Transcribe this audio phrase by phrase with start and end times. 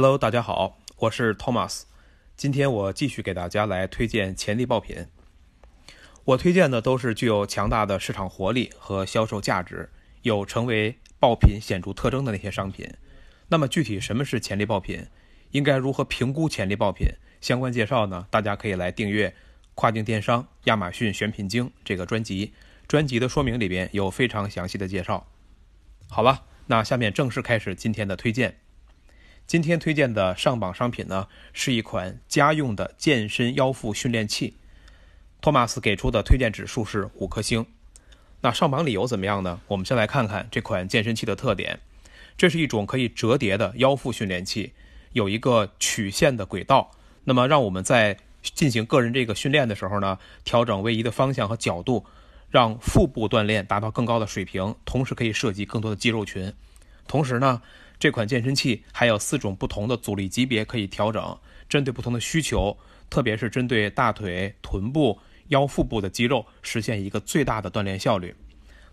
[0.00, 1.82] Hello，大家好，我是 Thomas。
[2.36, 5.08] 今天我继续给大家来推荐潜力爆品。
[6.24, 9.90] 我推荐的都是具有强大的市场活力和销售价值，
[10.22, 12.88] 有成为爆品显著特征的那些商品。
[13.48, 15.04] 那么具体什么是潜力爆品？
[15.50, 17.08] 应该如何评估潜力爆品？
[17.40, 18.28] 相关介绍呢？
[18.30, 19.30] 大家可以来订阅
[19.74, 22.52] 《跨境电商亚马逊选品经》这个专辑，
[22.86, 25.26] 专辑的说明里边有非常详细的介绍。
[26.08, 28.60] 好了，那下面正式开始今天的推荐。
[29.48, 34.58] 今天推荐的上榜商品呢，是一款家用的健身腰腹训练器。
[35.40, 37.64] 托马斯给出的推荐指数是五颗星。
[38.42, 39.58] 那上榜理由怎么样呢？
[39.68, 41.80] 我们先来看看这款健身器的特点。
[42.36, 44.74] 这是一种可以折叠的腰腹训练器，
[45.14, 46.90] 有一个曲线的轨道，
[47.24, 52.04] 那么让我们在进行个人这个训练的时候呢，调整位移的方向和角度，
[52.50, 56.52] 让腹部锻炼达到更高的水平，同时可以涉及更多的肌肉群。
[57.06, 57.62] 同时呢。
[57.98, 61.38] 这款健身器还有四种不同的阻力级别可以调整，
[61.68, 62.76] 针对不同的需求，
[63.10, 65.18] 特别是针对大腿、臀部、
[65.48, 68.34] 腰腹部的肌肉，实现一个最大的锻炼效率。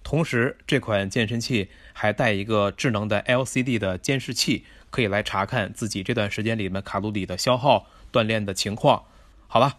[0.03, 9.05] 同时，这款健身器还带一个智能的 LCD 的监视器，可以来查看自己这段时间里面卡路里的消耗、锻炼的情况。
[9.47, 9.77] 好了，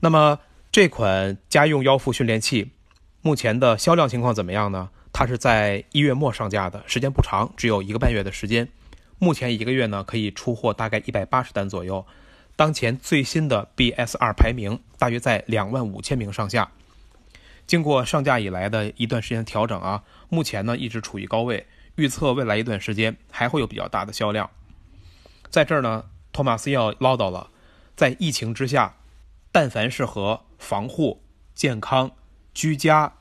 [0.00, 0.40] 那么
[0.72, 2.70] 这款家用腰腹训练器
[3.22, 4.90] 目前的销量情况怎么样呢？
[5.12, 8.68] 它是在一月末上架的，时间不长，只有一个半月的时间。
[9.18, 12.06] 目前一个月呢，可以出货大概一百八十单左右。
[12.56, 16.70] 当前最新的 BSR 排名大约在两万五千名上下。
[17.66, 21.66] 经过上架以来的一段时间调整啊，目前呢一直处于高位。
[21.96, 24.48] 预测未来一段时间还会有比较大的销量。
[25.50, 27.50] 在这儿呢，托马斯要唠叨了，
[27.94, 28.96] 在疫情之下，
[29.52, 31.22] 但凡是和防护、
[31.54, 32.12] 健康、
[32.54, 33.12] 居家。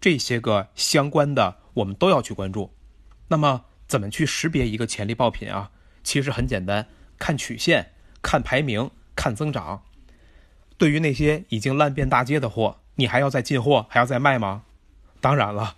[0.00, 2.72] 这些个相关的，我们都要去关注。
[3.28, 5.70] 那么，怎么去识别一个潜力爆品啊？
[6.04, 6.86] 其实很简单，
[7.18, 9.82] 看曲线、看排名、看增长。
[10.76, 14.62] 对于那些已经烂遍大街的货，你还要再进货，还要再卖吗？
[15.20, 15.76] 当然了，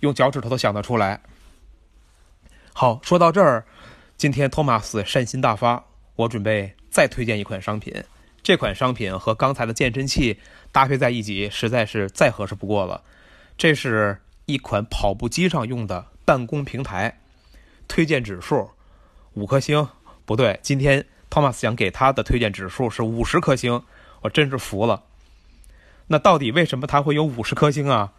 [0.00, 1.20] 用脚趾头都想得出来。
[2.72, 3.66] 好，说到这儿，
[4.16, 5.84] 今天托马斯善心大发，
[6.16, 8.02] 我准备再推荐一款商品。
[8.42, 10.40] 这款商品和刚才的健身器
[10.72, 13.04] 搭配在一起，实在是再合适不过了。
[13.56, 17.20] 这是一款跑步机上用的办公平台，
[17.86, 18.70] 推荐指数
[19.34, 19.88] 五颗星。
[20.26, 23.82] 不对，今天托马斯想给他的推荐指数是五十颗星，
[24.22, 25.04] 我真是服了。
[26.08, 28.12] 那到底为什么它会有五十颗星啊？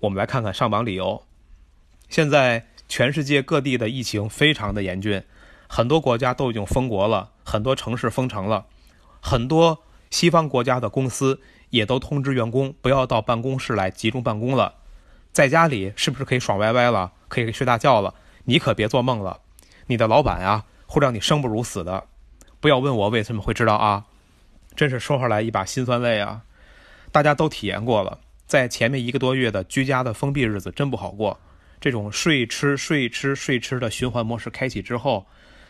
[0.00, 1.22] 我们来看看上榜理由。
[2.08, 5.22] 现在全世界各地的疫情非常的严峻，
[5.68, 8.66] 很多国家都已经封国了，很多城市封城了，
[9.20, 14.74] 很多西方国家的公司也都通知员工不要到办公室来集中办公了。
[15.32, 18.14] 在家里是不是可以爽歪歪了，可以睡大觉了？
[18.44, 19.40] 你可别做梦了，
[19.86, 22.04] 你的老板啊会让你生不如死的。
[22.60, 24.04] 不要问我为什么会知道啊，
[24.76, 26.42] 真是说出来一把辛酸泪啊。
[27.10, 31.40] 大家都体验过了，在前面一个多月的居家的封闭日子真不好过。
[31.80, 35.26] 这种睡吃睡吃睡吃的循环模式开启之后，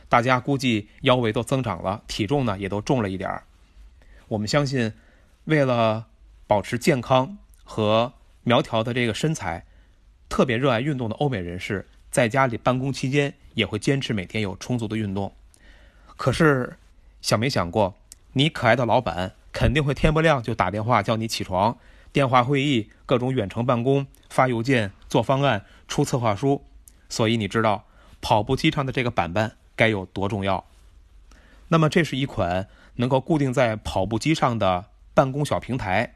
[0.09, 3.45] 大家估计腰围都增长了，体重呢也都重了一点儿。
[4.27, 4.93] 我们相信，
[5.45, 6.06] 为了
[6.49, 8.12] 保持健康和。
[8.44, 9.64] 苗条的这个身材，
[10.28, 15.32] 特别热爱运动的欧美人士，在家里办公期间也会坚持每天有充足的运动。
[16.16, 16.76] 可是，
[17.20, 17.94] 想没想过，
[18.32, 21.78] 你可爱的老板肯定会天不亮就打电话叫你起床，
[22.12, 26.64] 电话会议、各种远程办公、发邮件、做方案、出策划书。
[27.09, 27.86] 所以你知道，
[28.20, 30.64] 跑步机上的这个板板该有多重要？
[31.69, 36.14] 那么，这是一款能够固定在跑步机上的办公小平台，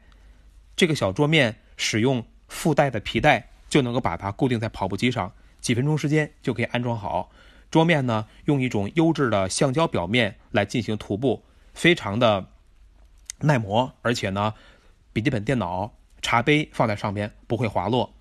[0.75, 1.59] 这个小桌面。
[1.77, 7.31] 使用附带的皮带就能够把它固定在跑步机上，几分钟时间就可以安装好。
[7.71, 11.43] 桌面呢，用一种优质的橡胶表面来进行涂布，
[11.73, 12.47] 非常的
[13.39, 14.53] 耐磨，而且呢，
[15.13, 18.13] 笔记本电脑、茶杯放在上面不会滑落。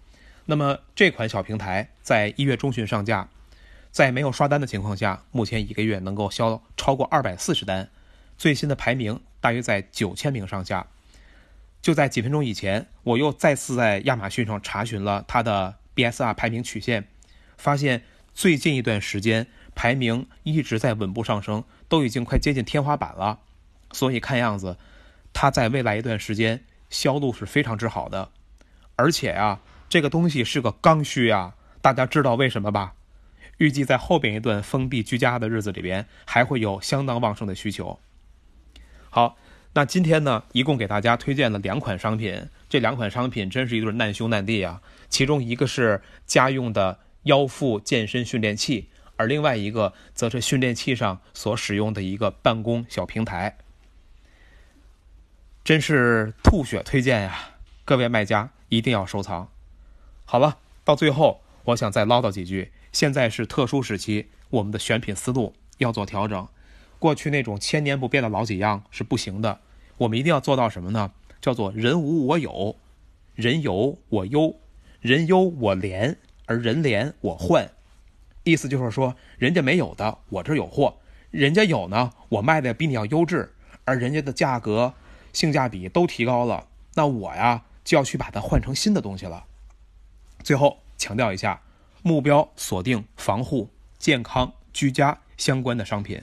[0.46, 3.28] 那么这款小平台在一月中旬上架，
[3.90, 7.88] 在没有刷单的情况下，目前一个月能够销超过二百四十单，
[8.36, 10.86] 最新的排名大约在九千名上下。
[11.82, 17.06] 就在几分钟以前，我又再次在亚马逊上查询了它的 BSR 排名曲线，
[17.56, 18.02] 发现
[18.34, 19.46] 最近一段时间
[19.76, 23.38] 排名一直在稳步上升，都已经快接近天花板了。
[23.92, 24.76] 所以看样子，
[25.32, 28.30] 它在未来一段时间销路是非常之好的。
[28.96, 32.94] 而且呀，这个东西是个刚需啊，大家知道为什么吧？
[33.58, 38.00] 预计在后边一段封闭居家的日子里边，还会有相当旺盛的需求。
[39.08, 39.36] 好。
[39.76, 44.80] 那今天呢，一共给大家推荐了两款商品，这两款商品真是一对难兄难弟啊。
[45.10, 53.58] 其中一个是家用的腰腹健身训练器，而另外一个则是训练器上所使用的一个办公小平台。
[55.62, 57.38] 真是吐血推荐呀！
[57.84, 59.50] 各位卖家一定要收藏。
[60.24, 62.72] 好了，到最后我想再唠叨几句。
[62.92, 66.48] 现在是特殊时期，我们的选品思路要做调整。
[66.98, 69.60] 过去那种千年不变的老几样是不行的，
[69.98, 71.12] 我们一定要做到什么呢？
[71.40, 72.76] 叫做人无我有，
[73.34, 74.56] 人有我优，
[75.00, 77.70] 人优我廉，而人廉我换。
[78.44, 80.94] 意思就是说，人家没有的，我这有货；
[81.30, 83.52] 人家有呢，我卖的比你要优质，
[83.84, 84.92] 而人家的价格。
[85.32, 89.44] 性价比都提高了，那我呀就要去把它换成新的东西了。
[90.42, 91.60] 最后强调一下，
[92.02, 96.22] 目标锁定防护、健康、居家相关的商品，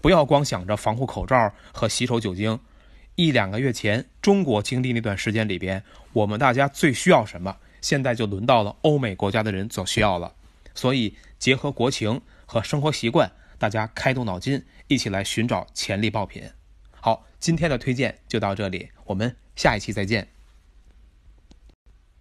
[0.00, 2.60] 不要光想着防护口罩和洗手酒精。
[3.14, 5.82] 一两个月前，中国经历那段时间里边，
[6.12, 7.58] 我们大家最需要什么？
[7.80, 10.34] 现在就轮到了欧美国家的人所需要了。
[10.74, 16.42] 所以，结合国情和生活习惯，大家开动脑筋，一起来寻找潜力爆品。
[16.92, 20.28] 好，今天的推荐就到这里，我们下一期再见。